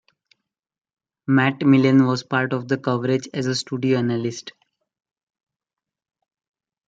Matt 1.27 1.61
Millen 1.63 2.07
was 2.07 2.23
part 2.23 2.53
of 2.53 2.67
the 2.67 2.79
coverage 2.79 3.27
as 3.35 3.45
a 3.45 3.53
studio 3.53 3.99
analyst. 3.99 4.51